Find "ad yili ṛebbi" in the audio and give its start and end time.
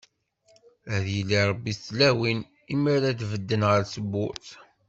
0.95-1.71